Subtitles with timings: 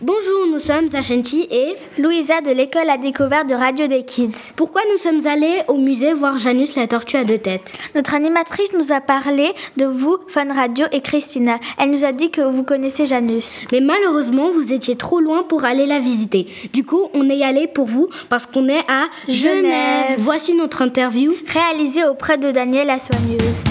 [0.00, 4.54] Bonjour, nous sommes Achanti et Louisa de l'école à découverte de Radio des Kids.
[4.56, 7.74] Pourquoi nous sommes allés au musée voir Janus la tortue à deux têtes?
[7.94, 11.58] Notre animatrice nous a parlé de vous, Fan Radio et Christina.
[11.78, 13.60] Elle nous a dit que vous connaissez Janus.
[13.72, 16.46] Mais malheureusement, vous étiez trop loin pour aller la visiter.
[16.72, 20.16] Du coup, on est allé pour vous parce qu'on est à Genève.
[20.16, 21.30] Voici notre interview.
[21.46, 23.64] Réalisée auprès de Daniel la soigneuse.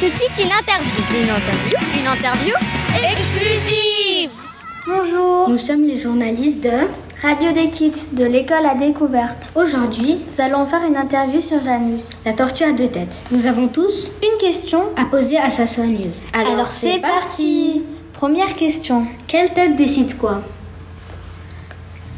[0.00, 1.02] Tout de suite, une interview.
[1.12, 2.54] Une interview Une interview
[3.12, 4.30] exclusive.
[4.86, 5.48] Bonjour.
[5.48, 6.70] Nous sommes les journalistes de...
[7.22, 9.52] Radio des Kids de l'école à découverte.
[9.54, 12.12] Aujourd'hui, Nous allons faire une interview sur Janus.
[12.24, 13.24] la tortue à deux têtes.
[13.30, 14.84] Nous avons tous Une question.
[14.96, 16.24] à poser à sa soigneuse.
[16.32, 17.82] Alors, c'est parti.
[18.14, 19.06] Première question.
[19.26, 20.40] Quelle tête décide quoi?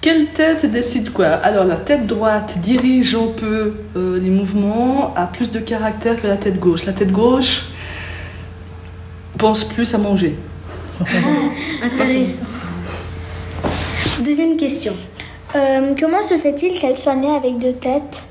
[0.02, 5.28] Quelle tête décide quoi Alors la tête droite dirige un peu euh, les mouvements, a
[5.28, 6.84] plus de caractère que la tête gauche.
[6.86, 7.66] La tête gauche
[9.38, 10.34] pense plus à manger.
[11.84, 12.42] Intéressant.
[14.24, 14.94] Deuxième question.
[15.54, 18.26] Euh, comment se fait-il qu'elle soit née avec deux têtes?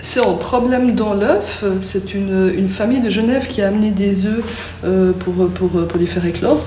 [0.00, 1.64] C'est un problème dans l'œuf.
[1.80, 4.44] C'est une, une famille de Genève qui a amené des œufs
[4.84, 6.64] euh, pour, pour, pour les faire éclore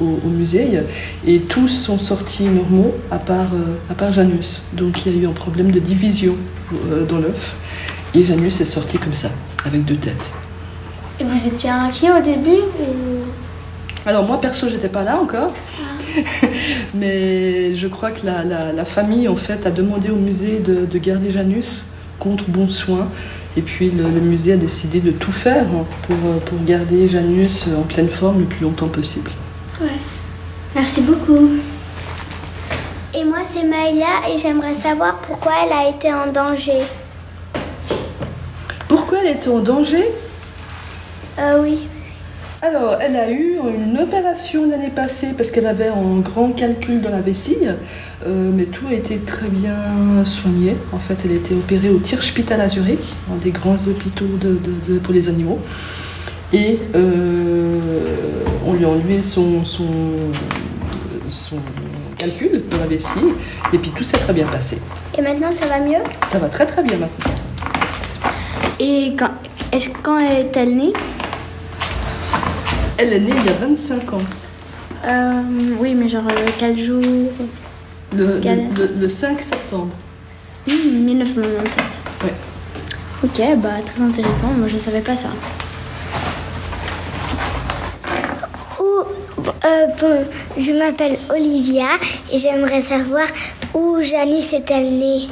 [0.00, 0.80] au, au musée.
[1.26, 4.62] Et tous sont sortis normaux, à part, euh, à part Janus.
[4.72, 6.36] Donc il y a eu un problème de division
[6.90, 7.54] euh, dans l'œuf.
[8.14, 9.28] Et Janus est sorti comme ça,
[9.64, 10.32] avec deux têtes.
[11.20, 13.24] Et vous étiez inquiet au début ou...
[14.04, 15.52] Alors moi perso j'étais pas là encore,
[16.94, 20.86] mais je crois que la, la- la famille en fait a demandé au musée de,
[20.86, 21.86] de garder Janus
[22.18, 23.08] contre bon soin,
[23.56, 27.08] et puis le, le musée a décidé de tout faire hein, pour, euh, pour garder
[27.08, 29.30] Janus en pleine forme le plus longtemps possible.
[30.76, 31.52] Merci beaucoup.
[33.14, 36.82] Et moi, c'est Maëlia et j'aimerais savoir pourquoi elle a été en danger.
[38.86, 40.04] Pourquoi elle était en danger?
[41.38, 41.88] Euh, oui.
[42.60, 47.08] Alors, elle a eu une opération l'année passée parce qu'elle avait un grand calcul dans
[47.10, 47.56] la vessie,
[48.26, 49.76] euh, mais tout a été très bien
[50.26, 50.76] soigné.
[50.92, 53.00] En fait, elle a été opérée au Tierspital à Zurich,
[53.32, 55.58] un des grands hôpitaux de- de- de- pour les animaux.
[56.52, 57.78] Et euh,
[58.64, 59.84] on lui a enlevé son, son,
[61.36, 61.56] son
[62.18, 63.32] calcul dans la vessie,
[63.72, 64.80] et puis tout s'est très bien passé.
[65.16, 66.02] Et maintenant, ça va mieux?
[66.26, 67.34] Ça va très très bien maintenant.
[68.80, 69.30] Et quand,
[69.72, 70.92] est-ce, quand est-elle née?
[72.98, 74.18] Elle est née il y a 25 ans,
[75.04, 75.42] Euh,
[75.78, 77.02] oui, mais genre euh, quel jour?
[78.12, 79.90] Le, Quelle- le- le 5 septembre.
[80.66, 81.84] Hmm, 1997.
[82.24, 82.32] Ouais.
[83.24, 84.48] Ok, bah très intéressant.
[84.56, 85.28] Moi, je savais pas ça.
[88.80, 90.24] Où, euh, bon,
[90.58, 91.88] je m'appelle Olivia
[92.32, 93.26] et j'aimerais savoir
[93.74, 95.28] où Janus est-elle née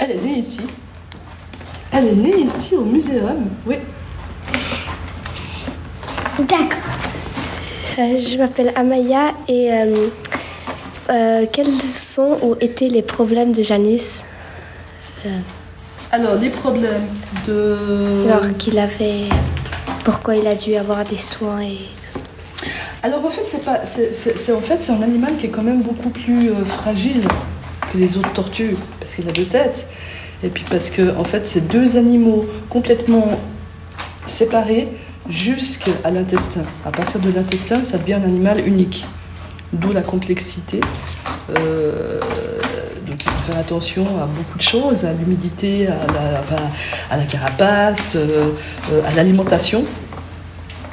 [0.00, 0.60] Elle est née ici.
[1.92, 3.76] Elle est née ici au muséum, oui.
[6.38, 6.78] D'accord.
[7.98, 10.08] Euh, je m'appelle Amaya et euh,
[11.08, 14.26] euh, quels sont ou étaient les problèmes de Janus
[16.12, 17.06] Alors, les problèmes
[17.46, 18.26] de...
[18.26, 19.30] alors qu'il avait
[20.06, 22.20] pourquoi il a dû avoir des soins et tout ça.
[23.02, 23.84] Alors, en fait, c'est pas...
[23.86, 27.22] c'est- en fait, c'est un animal qui est quand même beaucoup plus euh, fragile
[27.92, 29.88] que les autres tortues, parce qu'il a deux têtes.
[30.44, 33.26] Et puis parce que, en fait, c'est deux animaux complètement
[34.28, 34.86] séparés
[35.28, 36.62] jusqu'à l'intestin.
[36.84, 39.04] À partir de l'intestin, ça devient un animal unique.
[39.72, 40.78] D'où la complexité.
[41.58, 42.20] Euh,
[43.46, 46.42] faire attention à beaucoup de choses, à l'humidité, à la,
[47.10, 48.50] à la carapace, euh,
[48.92, 49.84] euh, à l'alimentation.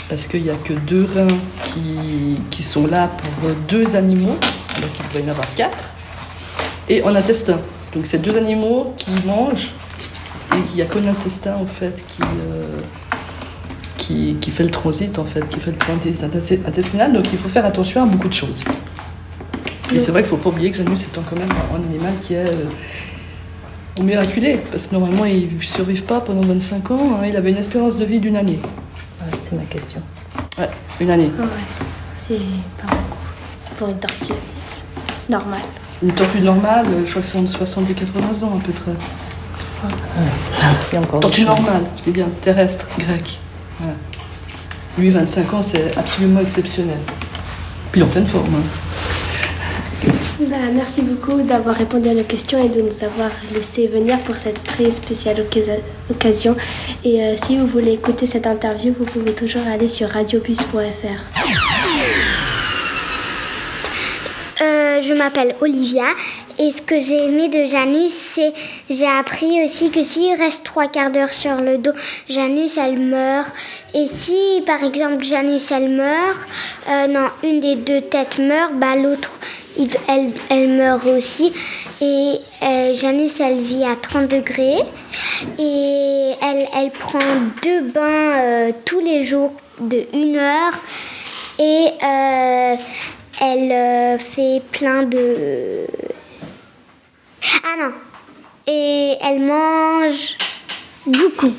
[0.09, 4.37] Parce qu'il n'y a que deux reins qui, qui sont là pour deux animaux,
[4.75, 5.85] alors qu'il doit y en avoir quatre.
[6.89, 7.59] Et en intestin.
[7.93, 9.69] Donc c'est deux animaux qui mangent
[10.51, 12.79] et il n'y a que l'intestin en fait qui, euh,
[13.97, 17.13] qui, qui fait le transit en fait, qui fait le transit intestin- intestinal.
[17.13, 18.63] Donc il faut faire attention à beaucoup de choses.
[19.93, 22.13] Et c'est vrai qu'il ne faut pas oublier que Janus est quand même un animal
[22.21, 22.65] qui est euh,
[23.99, 27.18] au miraculé, parce que normalement ils ne survivent pas pendant 25 ans.
[27.21, 27.25] hein.
[27.27, 28.59] Il avait une espérance de vie d'une année.
[29.44, 30.01] C'était ma question.
[30.57, 30.69] Ouais,
[31.00, 31.31] une année.
[31.38, 31.45] Ouais,
[32.15, 32.35] c'est
[32.81, 33.18] pas beaucoup
[33.77, 34.33] pour une tortue.
[35.29, 35.62] Normal.
[36.01, 38.91] Une tortue normale, je crois que c'est entre 60 et 80 ans à peu près.
[40.91, 43.38] Il y a encore Tortue normale, je dis bien, terrestre, grec.
[43.79, 43.95] Voilà.
[44.97, 47.00] Lui, 25 ans, c'est absolument exceptionnel.
[47.91, 48.56] Puis en pleine forme.
[48.56, 49.12] hein.
[50.50, 54.38] Bah, merci beaucoup d'avoir répondu à nos questions et de nous avoir laissé venir pour
[54.38, 55.45] cette très spéciale
[56.10, 56.56] occasion-.
[57.06, 61.40] Et euh, si vous voulez écouter cette interview, vous pouvez toujours aller sur radiobus.fr.
[64.62, 66.06] Euh, je m'appelle Olivia
[66.60, 68.54] Et ce que j'ai aimé de Janus, c'est
[68.90, 71.94] j'ai appris aussi que s'il reste trois quarts d'heure sur le dos,
[72.30, 73.54] Janus, elle meurt.
[73.94, 76.48] Et si, par exemple, Janus, elle meurt,
[76.90, 79.40] euh, non, une des deux têtes meurt, bah l'autre,
[80.49, 81.53] elle, meurt aussi.
[82.01, 84.81] Et euh, Janus, elle vit à 30 degrés.
[85.59, 87.19] Et elle, elle prend
[87.61, 90.73] deux bains euh, tous les jours de une heure.
[91.59, 91.89] Et
[93.39, 95.85] elle fait plein de
[97.63, 97.93] ah non.
[98.67, 100.37] Et elle mange
[101.05, 101.53] beaucoup.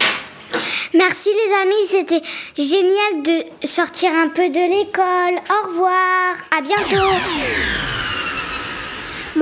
[0.94, 2.22] Merci les amis, c'était
[2.56, 5.42] génial de sortir un peu de l'école.
[5.50, 7.83] Au revoir, à bientôt.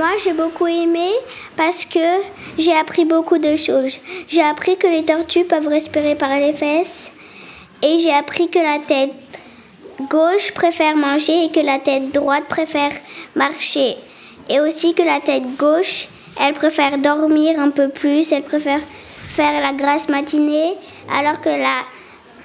[0.03, 1.11] Moi, j'ai beaucoup aimé
[1.55, 2.21] parce que
[2.57, 3.99] j'ai appris beaucoup de choses.
[4.27, 7.13] J'ai appris que les tortues peuvent respirer par les fesses
[7.81, 9.13] et j'ai appris que la tête
[10.09, 12.91] gauche préfère manger et que la tête droite préfère
[13.33, 13.95] marcher.
[14.49, 18.81] Et aussi que la tête gauche elle préfère dormir un peu plus, elle préfère
[19.29, 20.73] faire la grasse matinée,
[21.17, 21.77] alors que la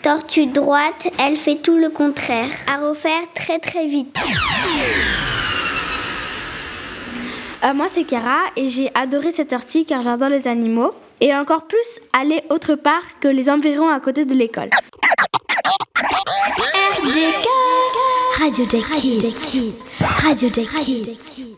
[0.02, 4.16] tortue droite, elle fait tout le contraire, à refaire très très vite.
[7.64, 11.66] Euh, moi, c'est Kara et j'ai adoré cette tortue car j'adore les animaux et encore
[11.66, 14.70] plus aller autre part que les environs à côté de l'école.
[18.40, 18.84] RDK
[20.69, 21.57] Radio.